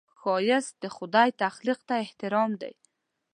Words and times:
ښایست 0.19 0.73
د 0.83 0.85
خدای 0.97 1.29
تخلیق 1.43 1.79
ته 1.87 1.93
احترام 2.05 2.51
دی 2.61 2.73